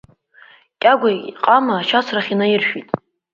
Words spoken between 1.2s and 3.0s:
иҟама ашьацрахь инаиршәит.